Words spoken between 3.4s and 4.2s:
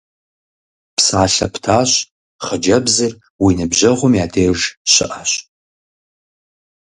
уи ныбжьэгъум